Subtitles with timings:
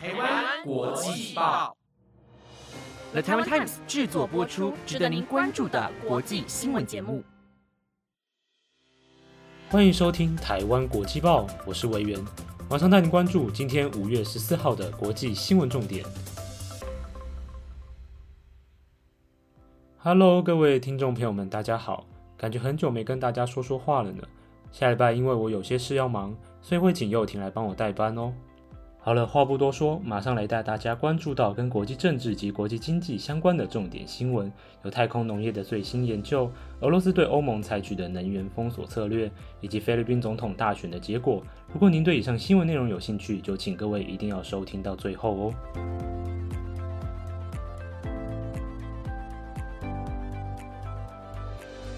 [0.00, 1.76] 台湾国际报
[3.10, 7.24] ，The Taiwan Times 制作播出，值得您关注的国际新闻节目。
[9.68, 12.24] 欢迎收听台湾国际报，我是维源，
[12.70, 16.04] 马上带您关注今天五月十四号的国际新闻重点。
[19.98, 22.06] Hello，各位听众朋友们，大家好，
[22.36, 24.22] 感觉很久没跟大家说说话了呢。
[24.70, 28.32] 下礼拜因为我有些事要忙，所以会请佑婷来帮我代班哦。
[29.08, 34.52] 好了，话不多说，马上来带大家关注到跟国际政治及国际经济相关的重点新闻。
[34.84, 39.30] 有太空农业的最新研究，俄罗斯对欧盟采取的能源封锁策略，
[39.62, 41.42] 以及菲律宾总统大选的结果。
[41.72, 45.54] 如果您对以上新闻内容有兴趣，就请各位一定要收听到最后哦。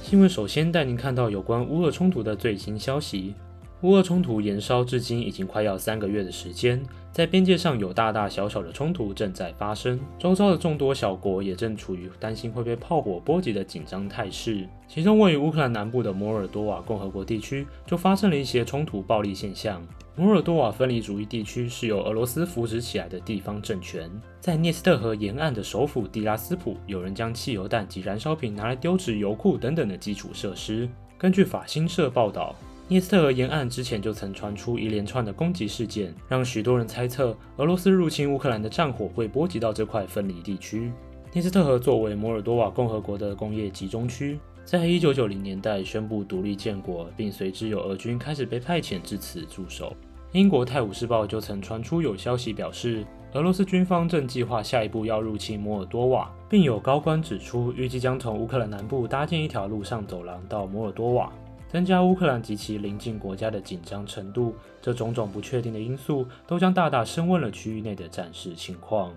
[0.00, 3.34] 新闻首先带您看到有关乌俄冲突的最新消息。
[3.82, 6.82] 乌俄冲突延烧至今已经快要三个月的时间，
[7.14, 14.68] 在边界上有大大小小的冲突正在发生，周遭的众多小国也正处于担心会被炮火波及的紧张态势。
[14.88, 19.80] 其中位于乌克兰南部的摩尔多瓦共和国地区就发生了一些冲突暴力现象。
[20.16, 30.88] 摩尔多瓦分离主义地区是由俄罗斯扶植起来的地方政权，在涅斯特河沿岸的首府蒂拉斯普，有人将汽油弹及燃烧瓶拿来丢掷油库等等的基础设施。
[31.16, 32.56] 根据法新社报道。
[32.86, 40.92] 涅斯特河沿岸之前就曾传出一连串的攻击事件，让许多人猜测俄罗斯入侵乌克兰的战火会波及到这块分离地区。
[41.32, 49.96] 涅斯特河作为摩尔多瓦共和国的工业集中区，在一九九零年代宣布独立建国，并随之有俄军开始被派遣至此驻守。
[50.32, 61.32] 英国《泰晤士报》就曾传出有消息表示，俄罗斯军方正计划下一步要入侵摩尔多瓦，并有高官指出，预计将从乌克兰南部搭建一条陆上走廊到摩尔多瓦。
[61.74, 69.12] 增加乌克兰及其邻近国家的紧张程度，这种种不确定的因素都将大大升温了区域内的战事情况。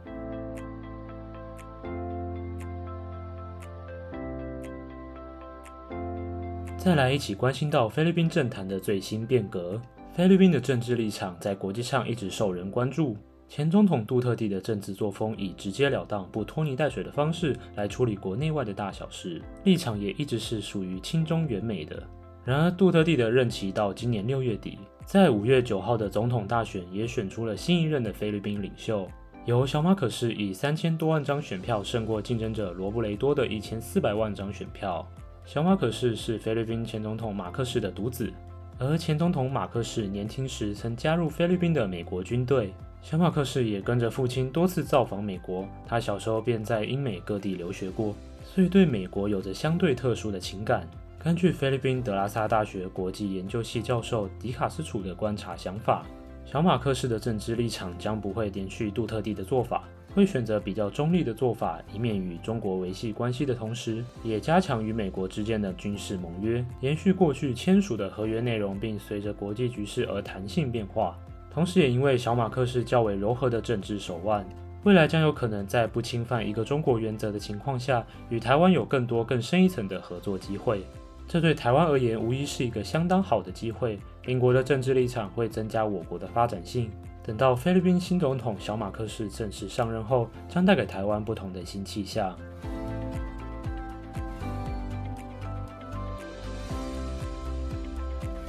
[6.80, 9.80] 再来一起关心到菲律宾政坛的最新变革。
[10.12, 13.16] 菲律宾的政治立场在国际上一直受人关注。
[13.48, 22.02] 前总统杜特地的政治作风以直截了当、不拖泥带水的方式来处理国内外的大小事，立场也一直是属于亲中远美的。
[22.48, 29.06] 然而，杜特地的任期到今年六月底，在五月九号的总统大选也选出了新一任的菲律宾领袖，
[29.44, 35.06] 由小马可士以三千多万张选票胜过竞争者罗布雷多的一千四百万张选票。
[35.44, 38.32] 小马可士是菲律宾前总统马克士的独子，
[38.80, 48.16] 而前总统马克士年轻时曾加入菲律宾的美国军队，小马克士也跟着父亲多次造访美国，他小时候便在英美各地留学过，
[48.46, 50.88] 所以对美国有着相对特殊的情感。
[51.28, 56.06] 根据菲律宾德拉萨大学国际研究系教授迪卡斯楚的观察想法，
[56.46, 59.84] 小马克士的政治立场将不会延续杜特地的做法，
[60.16, 71.20] 会选择比较中立的做法，以免与中国维系关系的同时，也加强与美国之间的军事盟约，延续过去签署的合约内容，并随着国际局势而弹性变化。
[71.54, 74.48] 同时，也因为小马克士较为柔和的政治手腕，
[74.86, 80.86] 未来将有可能在不侵犯一个中国原则的情况下，与台湾有更多更深一层的合作机会。
[81.28, 84.00] 这对台湾而言，无疑是一个相当好的机会。
[84.24, 86.90] 邻国的政治立场会增加我国的发展性。
[87.22, 92.34] 等到菲律宾新总统小马克士正式上任后，将带给台湾不同的新气象。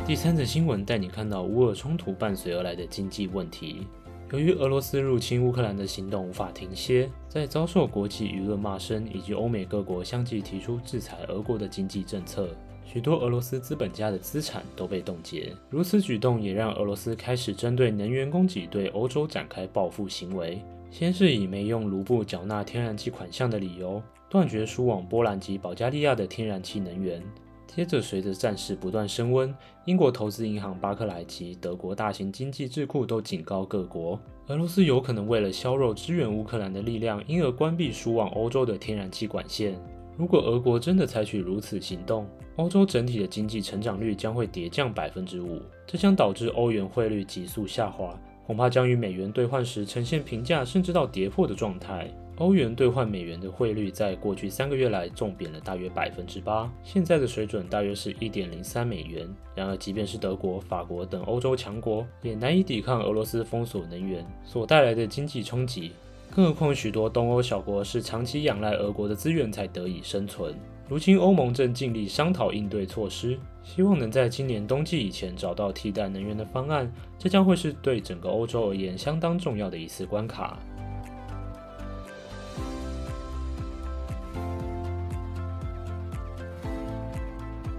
[0.07, 3.89] 第三则新闻带你看到乌俄冲突伴随而来的经济问题。
[4.31, 12.49] 由于俄罗斯入侵乌克兰的行动无法停歇，在遭受国际舆论骂声以及欧美各国相继提出制裁俄国的经济政策。
[12.91, 20.59] 许多俄罗斯资本家的资产都被冻结，如此举动也让俄罗斯开始针对能源供给对欧洲展开报复行为。
[20.91, 27.23] 先是以没用卢布缴纳天然气款项的理由，断绝输往波兰及保加利亚的天然气能源。
[27.67, 39.79] 接着，随着战事不断升温，英国投资银行巴克莱及德国大型经济智库都警告各国，俄罗斯有可能为了削弱支援乌克兰的力量，因而关闭输往欧洲的天然气管线。
[40.19, 42.27] 如果俄国真的采取如此行动，
[42.57, 52.13] 欧洲整体的经济成长率将会跌降百分之五，这将导致欧元汇率急速下滑，恐怕将与美元兑换时呈现平价甚至到跌破的状态。
[52.39, 59.29] 欧元兑换美元的汇率在过去三个月来重贬了大约百分之八，现在的水准大约是一点零三美元。
[59.55, 65.93] 然而，即便是德国、法国等欧洲强国，也难以抵抗俄罗斯封锁能源所带来的经济冲击。
[66.35, 70.55] 更何况，许多东欧小国是长期仰赖俄国的资源才得以生存。
[70.89, 76.91] 如今欧盟正尽力商讨应对措施，希望能在今年冬季以前找到替代能源的方案。
[77.19, 80.59] 这将会是对整个欧洲而言相当重要的一次关卡。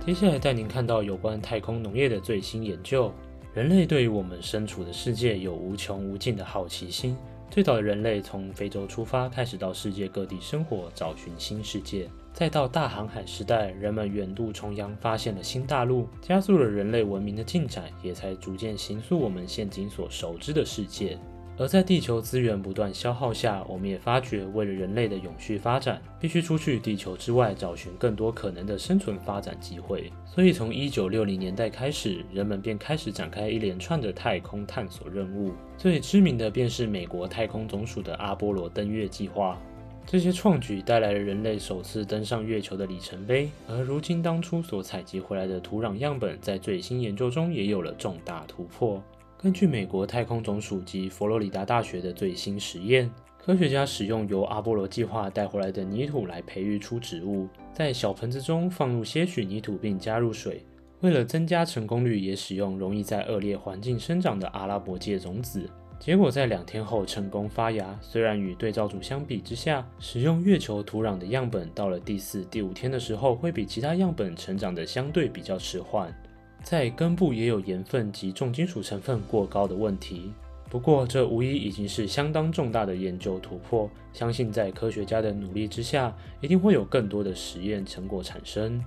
[0.05, 3.11] 接下来带您看到有关太空农业的最新研究。
[3.53, 7.15] 人类对于我们身处的世界有无穷无尽的好奇心。
[7.51, 12.07] 最早的人类从非洲出发，开始到世界各地生活，找寻新世界。
[12.31, 21.17] 再到大航海时代，人们远渡重洋，发现了新大陆，加速了人类文明的进展，也才逐渐形塑我们现今所熟知的世界。
[21.59, 30.09] 而在地球资源不断消耗下，我们也发觉，为了人类的永续发展，必须出去地球之外找寻更多可能的生存发展机会。
[30.25, 35.51] 所以，从一九六零年代开始，人们便开始展开一连串的太空探索任务。
[35.77, 39.61] 最知名的便是美国太空总署的阿波罗登月计划。
[40.05, 43.49] 这些创举带来了人类首次登上月球的里程碑。
[43.67, 49.03] 而如今，当初所采集回来的土壤样本，在最新研究中也有了重大突破。
[49.41, 53.09] 根据美国太空总署及佛罗里达大学的最新实验，
[53.41, 60.65] 科学家使用由阿波罗计划带回来的泥土来培育出植物，在小盆子中放入些许泥土并加入水。
[60.99, 65.69] 为了增加成功率，也使用容易在恶劣环境生长的阿拉伯芥种子。
[65.97, 67.97] 结果在两天后成功发芽。
[68.01, 76.13] 虽然与对照组相比之下，使用月球土壤的样本到了第四、第五天的时候，会比其他样本成长的相对比较迟缓。
[76.61, 80.33] 在根部也有盐分及重金属成分过高的问题。
[80.69, 83.89] 不过，这无疑已经是相当重大的研究突破。
[84.13, 88.79] 相信在科学家的努力之下，一定会有更多的实验成果产生。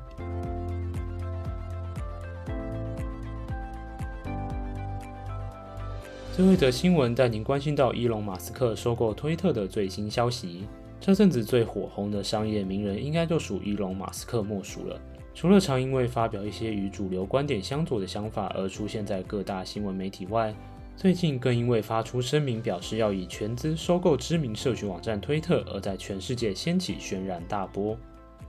[6.34, 10.68] 最后一则新闻带您关心到伊隆·马斯克收购推特的最新消息。
[11.00, 15.00] 这阵子最火红的商业名人，应该就属伊隆·马斯克莫属了。
[15.34, 20.54] 除了常因为发表一些与主流观点相左的想法而出现在各大新闻媒体外，
[20.94, 27.96] 最近更因为发出声明表示要以全资收购知名社群网站推特，而在全世界掀起轩然大波。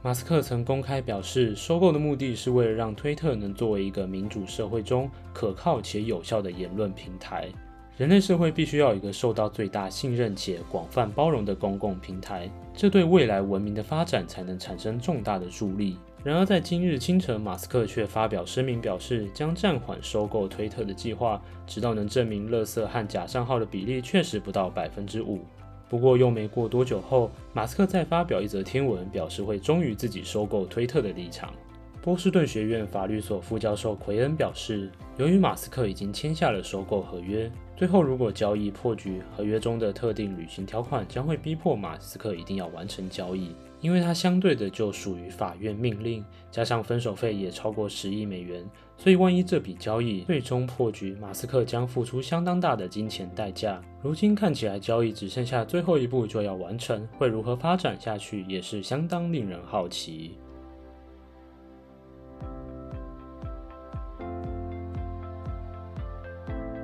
[0.01, 7.47] 马斯克曾公开表示，收购的目的是为了让推特能作为一个民主社会中可靠且有效的言论平台。
[7.95, 15.97] 人类社会必须要有一个受到最大信任且广泛包容的公共平台，这对未来文明的发展才能产生重大的助力。
[16.23, 25.41] 然而，在今日清晨，马斯克却发表声明，表示将暂缓收购推特的计划，直到能证明垃圾和假账号的比例确实不到百分之五。
[25.89, 31.53] 不过，又没过多久后，马斯克再发表一则天文，表示会忠于自己收购推特的立场。
[32.01, 43.53] 波士顿学院法律所副教授奎恩表示，由于马斯克已经签下了收购合约，最后如果交易破局，合约中的特定履行条款将会逼迫马斯克一定要完成交易。
[43.83, 48.65] 因为它相对的就属于法院命令，加上分手费也超过十亿美元，
[48.97, 53.83] 所以万一这笔交易最终破局，马斯克将付出相当大的金钱代价。
[54.01, 60.37] 如今看起来交易只剩下最后一步就要完成，会如何发展下去也是相当令人好奇。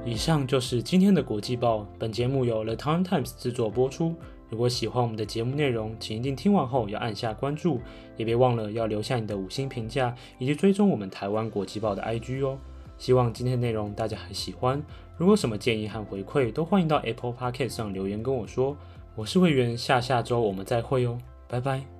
[0.05, 4.13] 以上就是今天的国际报，本节目由 The t i m e Times 制作播出。
[4.49, 7.79] 如果喜欢我们的节目内容，请一定听完后要按下关注，
[8.17, 12.57] 也别忘了要留下你的五星评价，以及追踪我们台湾国际报的 IG 哦。
[12.97, 14.81] 希望今天的内容大家还喜欢，
[15.17, 18.75] 如果什么建议和回馈，都欢迎到 Apple Podcast 上留言跟我说。
[19.15, 21.98] 我是会员，下下周我们再会哦，拜拜。